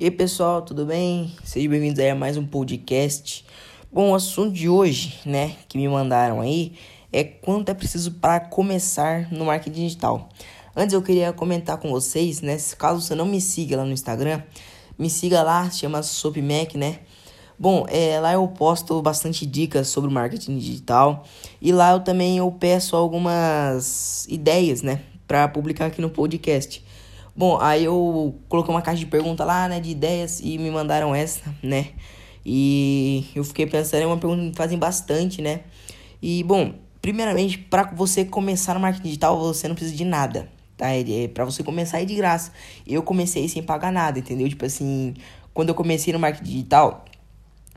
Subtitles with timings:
[0.00, 1.34] E aí pessoal, tudo bem?
[1.42, 3.44] Sejam bem-vindos a mais um podcast.
[3.92, 6.74] Bom, o assunto de hoje, né, que me mandaram aí
[7.12, 10.28] é quanto é preciso para começar no marketing digital.
[10.76, 14.40] Antes eu queria comentar com vocês, né, caso você não me siga lá no Instagram,
[14.96, 17.00] me siga lá, chama SopMac, né?
[17.58, 21.24] Bom, é, lá eu posto bastante dicas sobre marketing digital
[21.60, 26.86] e lá eu também eu peço algumas ideias, né, para publicar aqui no podcast.
[27.38, 31.14] Bom, aí eu coloquei uma caixa de pergunta lá, né, de ideias e me mandaram
[31.14, 31.90] essa, né?
[32.44, 35.60] E eu fiquei pensando, é uma pergunta que me fazem bastante, né?
[36.20, 40.88] E bom, primeiramente, para você começar no marketing digital, você não precisa de nada, tá?
[40.90, 42.50] É, para você começar é de graça.
[42.84, 44.48] Eu comecei sem pagar nada, entendeu?
[44.48, 45.14] Tipo assim,
[45.54, 47.04] quando eu comecei no marketing digital,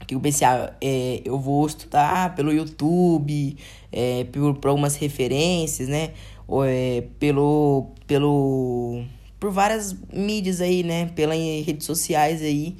[0.07, 3.55] que eu pensei, ah, é, eu vou estudar pelo YouTube,
[3.91, 6.13] é, por, por algumas referências, né?
[6.47, 9.05] Ou, é, pelo, pelo
[9.41, 11.07] por várias mídias aí, né?
[11.15, 12.77] Pelas redes sociais aí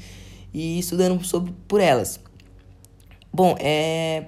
[0.53, 2.20] e estudando sobre por elas.
[3.34, 4.26] Bom, é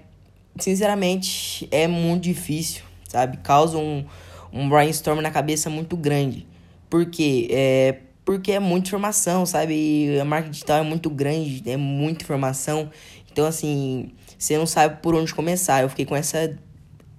[0.60, 3.38] sinceramente é muito difícil, sabe?
[3.38, 4.04] Causa um,
[4.52, 6.48] um brainstorm na cabeça muito grande.
[6.90, 7.48] Por quê?
[7.52, 10.20] É, porque é muita informação, sabe?
[10.20, 12.90] A marca digital é muito grande, é muita informação.
[13.32, 15.84] Então, assim, você não sabe por onde começar.
[15.84, 16.58] Eu fiquei com essa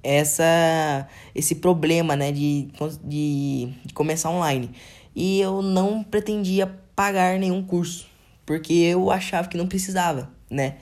[0.02, 2.68] essa esse problema, né, de,
[3.04, 4.70] de, de começar online
[5.14, 8.06] e eu não pretendia pagar nenhum curso,
[8.44, 10.76] porque eu achava que não precisava, né?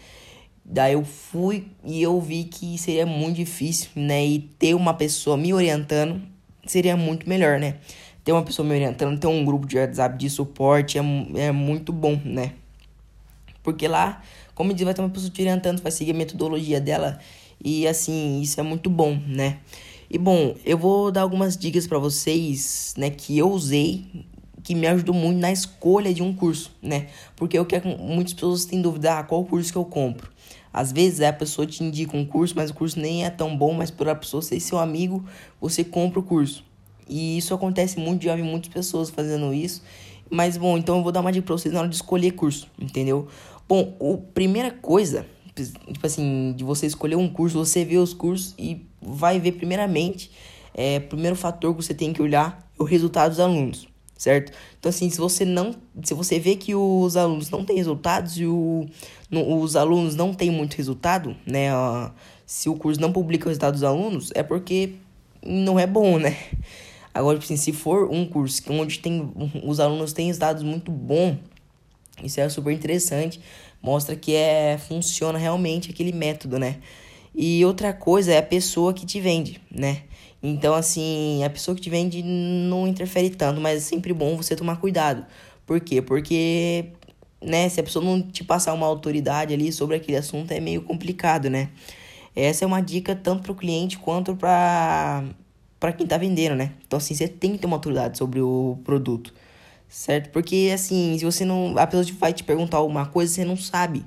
[0.65, 4.25] Daí eu fui e eu vi que seria muito difícil, né?
[4.25, 6.23] E ter uma pessoa me orientando
[6.67, 7.77] seria muito melhor, né?
[8.25, 11.03] Ter uma pessoa me orientando, ter um grupo de WhatsApp de suporte é,
[11.37, 12.53] é muito bom, né?
[13.63, 14.23] Porque lá,
[14.55, 17.19] como diz, vai ter uma pessoa te orientando, vai seguir a metodologia dela
[17.65, 19.59] e assim, isso é muito bom, né?
[20.13, 24.05] E bom, eu vou dar algumas dicas para vocês, né, que eu usei,
[24.63, 27.07] que me ajudou muito na escolha de um curso, né?
[27.35, 30.31] Porque eu quero muitas pessoas têm dúvida, ah, qual curso que eu compro?
[30.71, 33.73] Às vezes a pessoa te indica um curso, mas o curso nem é tão bom,
[33.73, 35.25] mas por a pessoa ser seu amigo,
[35.59, 36.63] você compra o curso.
[37.09, 39.83] E isso acontece muito, já vi muitas pessoas fazendo isso.
[40.29, 42.69] Mas bom, então eu vou dar uma dica pra vocês na hora de escolher curso,
[42.79, 43.29] entendeu?
[43.67, 45.25] Bom, a primeira coisa
[45.55, 50.31] tipo assim, de você escolher um curso, você vê os cursos e vai ver primeiramente,
[50.75, 53.87] é, primeiro fator que você tem que olhar é o resultado dos alunos,
[54.17, 54.53] certo?
[54.79, 58.47] Então assim, se você não, se você vê que os alunos não têm resultados e
[58.47, 58.87] o,
[59.31, 61.69] no, os alunos não têm muito resultado, né,
[62.47, 64.95] se o curso não publica o resultado dos alunos, é porque
[65.45, 66.37] não é bom, né?
[67.15, 69.31] Agora, tipo assim, se for um curso onde tem,
[69.65, 71.37] os alunos têm resultados muito bons,
[72.23, 73.41] isso é super interessante,
[73.83, 76.77] mostra que é funciona realmente aquele método, né?
[77.35, 80.03] E outra coisa é a pessoa que te vende, né?
[80.43, 84.57] Então, assim, a pessoa que te vende não interfere tanto, mas é sempre bom você
[84.57, 85.25] tomar cuidado.
[85.65, 86.03] Por quê?
[86.03, 86.87] Porque,
[87.41, 90.83] né, se a pessoa não te passar uma autoridade ali sobre aquele assunto, é meio
[90.83, 91.71] complicado, né?
[92.35, 95.25] Essa é uma dica tanto para o cliente quanto para
[95.79, 96.73] para quem tá vendendo, né?
[96.87, 99.35] Então, assim, você tem que ter uma autoridade sobre o produto
[99.93, 100.31] certo?
[100.31, 101.77] Porque, assim, se você não.
[101.77, 104.03] A pessoa vai te perguntar alguma coisa, você não sabe,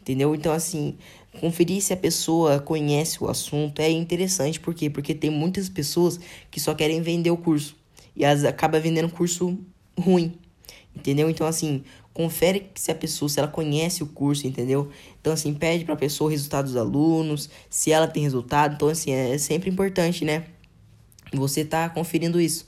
[0.00, 0.34] entendeu?
[0.36, 0.96] Então, assim,
[1.40, 4.88] conferir se a pessoa conhece o assunto é interessante, por quê?
[4.88, 7.74] Porque tem muitas pessoas que só querem vender o curso
[8.14, 9.58] e elas acabam vendendo curso
[9.98, 10.32] ruim,
[10.94, 11.28] entendeu?
[11.28, 11.82] Então, assim,
[12.14, 14.88] confere se a pessoa, se ela conhece o curso, entendeu?
[15.20, 18.76] Então, assim, pede pra pessoa o resultado dos alunos, se ela tem resultado.
[18.76, 20.44] Então, assim, é sempre importante, né?
[21.32, 22.64] Você tá conferindo isso.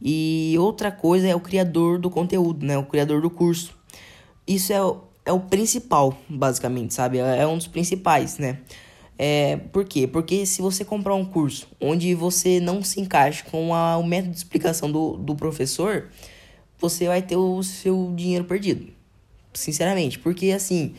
[0.00, 2.78] E outra coisa é o criador do conteúdo, né?
[2.78, 3.76] O criador do curso.
[4.46, 7.18] Isso é, o, é o principal, basicamente, sabe?
[7.18, 8.58] É, é um dos principais, né?
[9.18, 10.06] É, por quê?
[10.06, 14.30] Porque se você comprar um curso onde você não se encaixa com a, o método
[14.32, 16.08] de explicação do, do professor,
[16.78, 18.86] você vai ter o seu dinheiro perdido.
[19.52, 20.20] Sinceramente.
[20.20, 20.94] Porque, assim,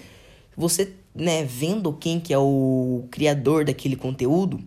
[0.58, 4.60] você, né, vendo quem que é o criador daquele conteúdo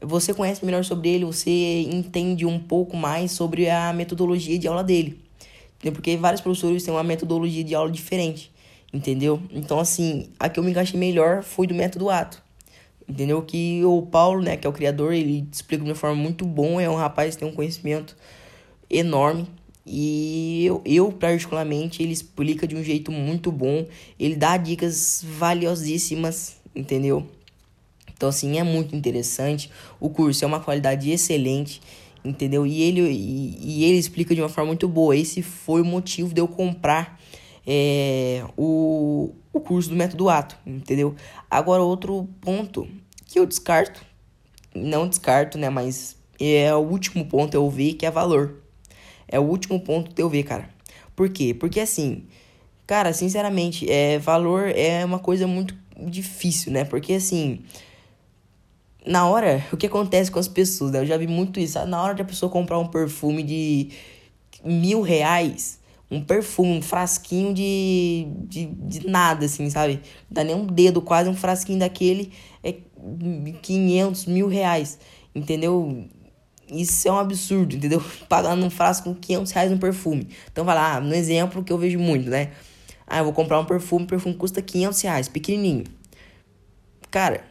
[0.00, 4.82] você conhece melhor sobre ele, você entende um pouco mais sobre a metodologia de aula
[4.82, 5.18] dele.
[5.78, 8.52] Porque vários professores têm uma metodologia de aula diferente,
[8.92, 9.40] entendeu?
[9.50, 12.42] Então, assim, a que eu me encaixei melhor foi do método ato.
[13.08, 13.42] Entendeu?
[13.42, 16.82] Que o Paulo, né, que é o criador, ele explica de uma forma muito boa,
[16.82, 18.16] é um rapaz que tem um conhecimento
[18.88, 19.48] enorme.
[19.84, 23.86] E eu, eu, particularmente, ele explica de um jeito muito bom.
[24.18, 27.26] Ele dá dicas valiosíssimas, entendeu?
[28.20, 29.70] Então, assim, é muito interessante.
[29.98, 31.80] O curso é uma qualidade excelente,
[32.22, 32.66] entendeu?
[32.66, 35.16] E ele, e, e ele explica de uma forma muito boa.
[35.16, 37.18] Esse foi o motivo de eu comprar
[37.66, 41.14] é, o, o curso do método ato, entendeu?
[41.50, 42.86] Agora, outro ponto
[43.24, 44.04] que eu descarto,
[44.74, 45.70] não descarto, né?
[45.70, 48.56] Mas é o último ponto eu vi que é valor.
[49.26, 50.68] É o último ponto que eu ver, cara.
[51.16, 51.54] Por quê?
[51.54, 52.26] Porque assim,
[52.90, 56.84] Cara, sinceramente, é, valor é uma coisa muito difícil, né?
[56.84, 57.60] Porque assim,
[59.06, 61.00] na hora, o que acontece com as pessoas, né?
[61.00, 61.84] Eu já vi muito isso.
[61.86, 63.90] Na hora de a pessoa comprar um perfume de
[64.64, 65.80] mil reais,
[66.10, 70.00] um perfume, um frasquinho de, de, de nada, assim, sabe?
[70.30, 72.32] Dá nem um dedo, quase um frasquinho daquele
[72.62, 72.74] é
[73.62, 74.98] 500 mil reais,
[75.34, 76.04] entendeu?
[76.70, 78.02] Isso é um absurdo, entendeu?
[78.28, 80.28] Pagando um frasco com 500 reais um perfume.
[80.52, 82.50] Então vai lá, no exemplo que eu vejo muito, né?
[83.06, 85.84] Ah, eu vou comprar um perfume, o perfume custa 500 reais, pequenininho.
[87.10, 87.49] Cara,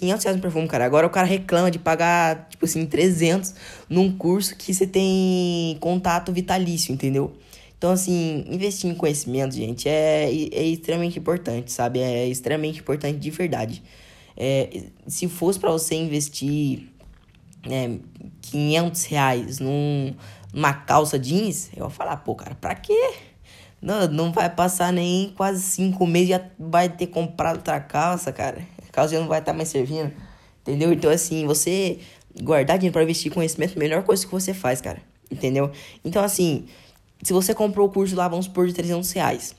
[0.00, 0.84] 500 reais um perfume, cara.
[0.86, 3.54] Agora o cara reclama de pagar, tipo assim, 300
[3.88, 7.34] num curso que você tem contato vitalício, entendeu?
[7.76, 12.00] Então, assim, investir em conhecimento, gente, é, é extremamente importante, sabe?
[12.00, 13.82] É extremamente importante de verdade.
[14.36, 16.88] É, se fosse para você investir
[17.66, 17.98] né,
[18.40, 20.14] 500 reais num,
[20.52, 23.14] numa calça jeans, eu ia falar, pô, cara, pra quê?
[23.82, 28.62] Não, não vai passar nem quase cinco meses, já vai ter comprado outra calça, cara.
[28.90, 30.12] A calça já não vai estar tá mais servindo,
[30.62, 30.92] entendeu?
[30.92, 32.00] Então, assim, você
[32.42, 35.00] guardar dinheiro para investir conhecimento é a melhor coisa que você faz, cara,
[35.30, 35.70] entendeu?
[36.04, 36.66] Então, assim,
[37.22, 39.54] se você comprou o curso lá, vamos supor, de 300 reais.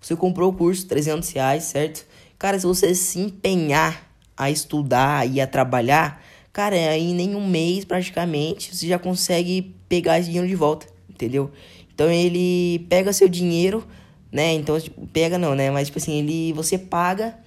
[0.00, 2.04] Você comprou o curso, 300 reais, certo?
[2.36, 6.20] Cara, se você se empenhar a estudar e a trabalhar,
[6.52, 11.52] cara, aí em nenhum mês praticamente você já consegue pegar esse dinheiro de volta, entendeu?
[11.94, 13.86] Então ele pega seu dinheiro,
[14.32, 14.54] né?
[14.54, 15.70] Então, tipo, pega não, né?
[15.70, 17.38] Mas tipo assim, ele você paga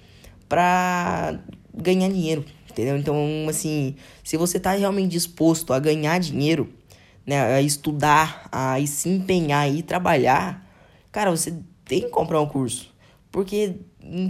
[0.48, 1.38] pra
[1.74, 2.96] ganhar dinheiro, entendeu?
[2.96, 6.72] Então, assim, se você tá realmente disposto a ganhar dinheiro,
[7.26, 10.66] né, a estudar, a se empenhar e trabalhar,
[11.10, 12.94] cara, você tem que comprar um curso.
[13.30, 13.76] Porque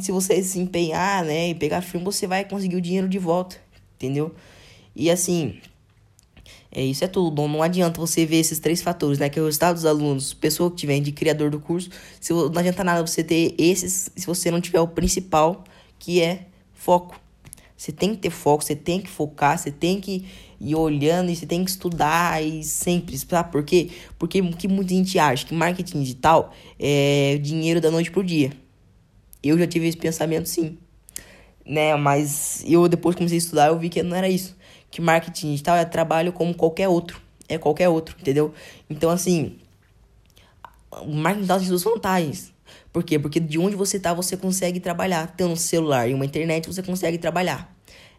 [0.01, 3.57] se você se empenhar, né, e pegar filme, você vai conseguir o dinheiro de volta,
[3.95, 4.35] entendeu?
[4.95, 5.61] E assim,
[6.77, 7.49] é, isso é tudo.
[7.49, 9.31] Não adianta você ver esses três fatores, né?
[9.31, 11.89] Que é o resultado dos alunos, pessoa que tiver de criador do curso.
[12.21, 15.65] Se, não adianta nada você ter esses se você não tiver o principal,
[15.99, 17.21] que é foco.
[17.77, 20.25] Você tem que ter foco, você tem que focar, você tem que
[20.59, 23.91] ir olhando e você tem que estudar e sempre, sabe por quê?
[24.19, 28.51] Porque que muita gente acha que marketing digital é dinheiro da noite pro dia.
[29.43, 30.79] Eu já tive esse pensamento sim,
[31.65, 31.95] né?
[31.97, 34.57] Mas eu depois comecei a estudar, eu vi que não era isso.
[34.91, 38.55] Que marketing digital é trabalho como qualquer outro, é qualquer outro, entendeu?
[38.89, 39.59] Então assim,
[41.03, 42.56] o marketing digital tem suas vantagens.
[42.97, 43.19] Por quê?
[43.19, 45.35] Porque de onde você tá, você consegue trabalhar.
[45.37, 47.71] Tendo um celular e uma internet, você consegue trabalhar.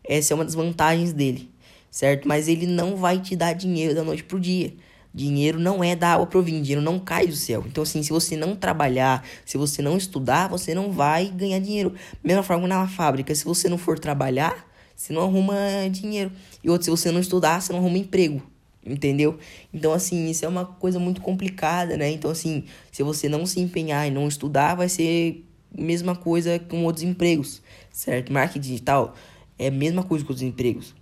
[0.03, 1.49] Essa é uma das vantagens dele,
[1.89, 2.27] certo?
[2.27, 4.75] Mas ele não vai te dar dinheiro da noite pro dia.
[5.11, 7.63] Dinheiro não é da água pro vinho, dinheiro não cai do céu.
[7.65, 11.95] Então, assim, se você não trabalhar, se você não estudar, você não vai ganhar dinheiro.
[12.23, 14.63] Mesma forma na fábrica, se você não for trabalhar,
[14.95, 15.55] você não arruma
[15.89, 16.31] dinheiro.
[16.63, 18.43] E outro, se você não estudar, você não arruma emprego
[18.87, 19.37] entendeu?
[19.73, 22.09] Então, assim, isso é uma coisa muito complicada, né?
[22.11, 25.43] Então, assim, se você não se empenhar e não estudar, vai ser
[25.77, 27.61] a mesma coisa com outros empregos,
[27.91, 28.31] certo?
[28.31, 29.15] Marketing digital
[29.59, 30.95] é a mesma coisa com os empregos.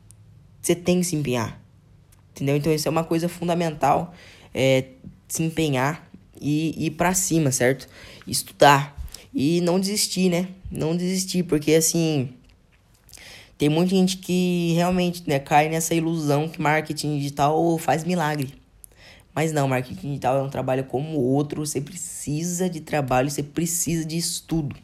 [0.61, 1.61] Você tem que se empenhar,
[2.31, 2.55] entendeu?
[2.55, 4.13] Então, isso é uma coisa fundamental,
[4.53, 4.85] é
[5.27, 6.09] se empenhar
[6.41, 7.87] e ir para cima, certo?
[8.27, 8.95] Estudar
[9.33, 10.47] e não desistir, né?
[10.71, 12.29] Não desistir, porque, assim,
[13.57, 18.53] tem muita gente que realmente né, cai nessa ilusão que marketing digital faz milagre.
[19.33, 24.03] Mas não, marketing digital é um trabalho como outro, você precisa de trabalho, você precisa
[24.03, 24.75] de estudo.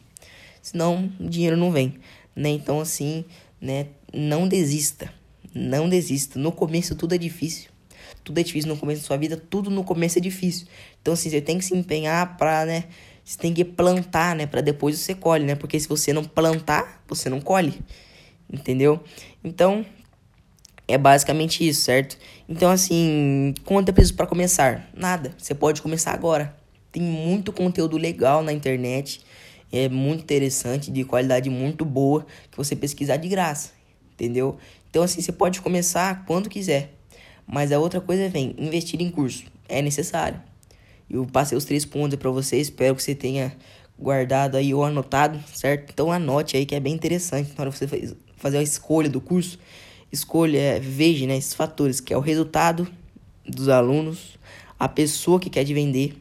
[0.62, 1.94] Senão o dinheiro não vem,
[2.34, 2.48] né?
[2.48, 3.24] Então assim,
[3.60, 5.12] né, não desista.
[5.54, 6.38] Não desista.
[6.38, 7.70] No começo tudo é difícil.
[8.24, 10.66] Tudo é difícil no começo da sua vida, tudo no começo é difícil.
[11.02, 12.84] Então assim, você tem que se empenhar para, né,
[13.22, 15.54] você tem que plantar, né, para depois você colhe, né?
[15.56, 17.78] Porque se você não plantar, você não colhe
[18.50, 19.02] entendeu?
[19.42, 19.84] Então,
[20.86, 22.18] é basicamente isso, certo?
[22.48, 24.88] Então, assim, quanto é preciso para começar?
[24.94, 25.34] Nada.
[25.38, 26.56] Você pode começar agora.
[26.90, 29.20] Tem muito conteúdo legal na internet.
[29.72, 33.70] É muito interessante, de qualidade muito boa, que você pesquisar de graça,
[34.12, 34.58] entendeu?
[34.90, 36.92] Então, assim, você pode começar quando quiser.
[37.46, 39.44] Mas a outra coisa vem, investir em curso.
[39.66, 40.42] É necessário.
[41.08, 43.56] Eu passei os três pontos para você, espero que você tenha
[43.98, 45.90] guardado aí ou anotado, certo?
[45.92, 49.20] Então anote aí que é bem interessante na hora que você fazer a escolha do
[49.20, 49.56] curso,
[50.10, 52.88] escolha, é, veja né, esses fatores, que é o resultado
[53.48, 54.36] dos alunos,
[54.78, 56.16] a pessoa que quer te vender.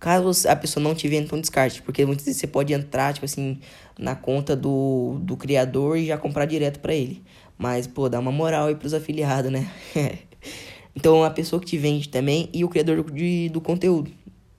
[0.00, 3.26] Caso a pessoa não te venda, então descarte, porque muitas vezes você pode entrar, tipo
[3.26, 3.58] assim,
[3.98, 7.22] na conta do, do criador e já comprar direto para ele.
[7.58, 9.70] Mas, pô, dá uma moral aí pros afiliados, né?
[10.96, 14.10] então, a pessoa que te vende também e o criador de, do conteúdo.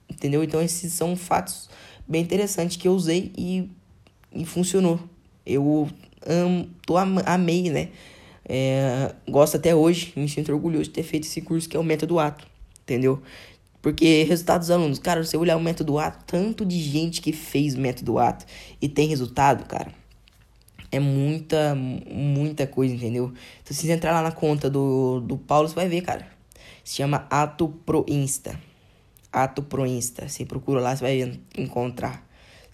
[0.08, 0.42] Entendeu?
[0.42, 1.68] Então, esses são fatos
[2.06, 3.70] bem interessantes que eu usei e,
[4.32, 4.98] e funcionou.
[5.46, 5.88] Eu
[6.28, 7.88] amo, tô am, amei, né?
[8.48, 11.84] É, gosto até hoje, me sinto orgulhoso de ter feito esse curso que é o
[11.84, 12.46] método ato,
[12.82, 13.22] entendeu?
[13.80, 17.74] Porque resultados dos alunos, cara, você olhar o método A, tanto de gente que fez
[17.74, 18.36] método A
[18.80, 19.92] e tem resultado, cara.
[20.90, 23.32] É muita, muita coisa, entendeu?
[23.62, 26.26] Então, se você entrar lá na conta do, do Paulo, você vai ver, cara.
[26.82, 28.58] Se chama Ato Pro Insta.
[29.30, 30.28] Ato Pro Insta.
[30.28, 32.27] Você procura lá, você vai encontrar.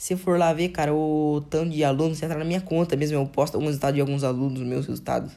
[0.04, 3.16] Se for lá ver, cara, o tanto de alunos, entra na minha conta mesmo.
[3.16, 5.32] Eu posto alguns resultados de alguns alunos, meus resultados.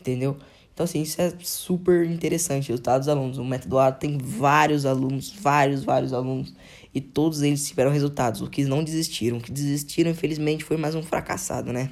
[0.00, 0.36] Entendeu?
[0.74, 2.70] Então, assim, isso é super interessante.
[2.70, 3.38] Resultados dos alunos.
[3.38, 6.52] O método A tem vários alunos, vários, vários alunos.
[6.92, 8.40] E todos eles tiveram resultados.
[8.40, 9.38] Os que não desistiram.
[9.38, 11.90] O que desistiram, infelizmente, foi mais um fracassado, né?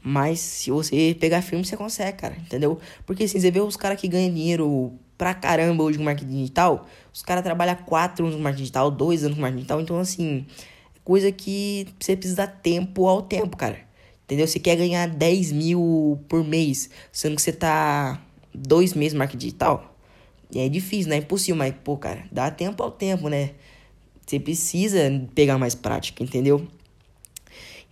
[0.00, 2.36] Mas se você pegar firme, você consegue, cara.
[2.36, 2.78] Entendeu?
[3.04, 6.86] Porque assim, você vê os caras que ganham dinheiro pra caramba hoje no marketing digital.
[7.12, 9.80] Os caras trabalham quatro anos no marketing digital, dois anos no marketing digital.
[9.80, 10.46] Então, assim,
[11.04, 13.78] coisa que você precisa dar tempo ao tempo, cara.
[14.24, 14.46] Entendeu?
[14.46, 18.22] Você quer ganhar 10 mil por mês, sendo que você tá
[18.54, 19.96] dois meses no marketing digital.
[20.52, 21.16] E é difícil, né?
[21.16, 23.50] É impossível, mas, pô, cara, dá tempo ao tempo, né?
[24.26, 25.00] Você precisa
[25.34, 26.66] pegar mais prática, entendeu?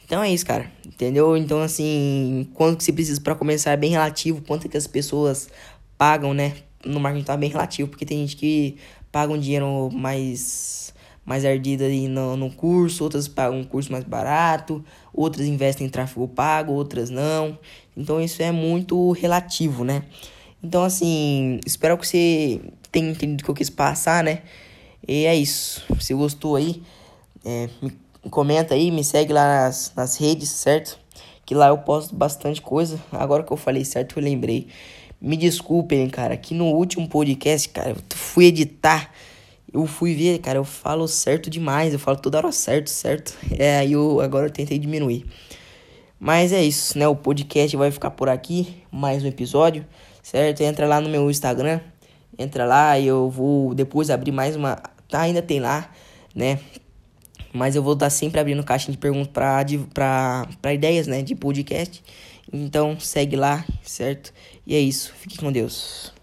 [0.05, 0.71] Então é isso, cara.
[0.87, 1.37] Entendeu?
[1.37, 4.41] Então, assim, quanto que você precisa para começar é bem relativo.
[4.43, 5.49] Quanto que as pessoas
[5.97, 6.55] pagam, né?
[6.85, 8.77] No marketing tá bem relativo, porque tem gente que
[9.11, 10.95] paga um dinheiro mais
[11.29, 14.83] mais ardida aí no, no curso, outras pagam um curso mais barato,
[15.13, 17.59] outras investem em tráfego pago, outras não.
[17.95, 20.05] Então isso é muito relativo, né?
[20.65, 24.41] Então assim, espero que você tenha entendido o que eu quis passar, né?
[25.07, 25.85] E é isso.
[26.01, 26.83] Se gostou aí,
[27.45, 27.93] é, me
[28.31, 30.99] comenta aí, me segue lá nas, nas redes, certo?
[31.45, 32.99] Que lá eu posto bastante coisa.
[33.13, 34.69] Agora que eu falei certo, eu lembrei.
[35.21, 39.13] Me desculpem, cara, que no último podcast, cara, eu fui editar
[39.73, 43.37] eu fui ver, cara, eu falo certo demais, eu falo toda hora certo, certo.
[43.59, 45.27] É, aí eu agora eu tentei diminuir.
[46.19, 47.07] Mas é isso, né?
[47.07, 49.87] O podcast vai ficar por aqui, mais um episódio,
[50.23, 50.63] certo?
[50.63, 51.81] Entra lá no meu Instagram,
[52.39, 54.77] entra lá e eu vou depois abrir mais uma,
[55.09, 55.91] tá, ainda tem lá,
[56.35, 56.59] né?
[57.53, 61.35] Mas eu vou estar sempre abrindo caixa de perguntas para pra, pra ideias, né, de
[61.35, 62.03] podcast.
[62.53, 64.33] Então segue lá, certo?
[64.67, 65.13] E é isso.
[65.15, 66.18] Fique com Deus.